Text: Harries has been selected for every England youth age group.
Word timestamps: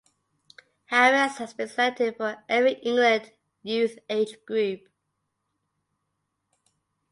Harries 0.85 1.37
has 1.37 1.53
been 1.53 1.67
selected 1.67 2.17
for 2.17 2.43
every 2.49 2.71
England 2.71 3.31
youth 3.61 3.99
age 4.09 4.35
group. 4.47 4.89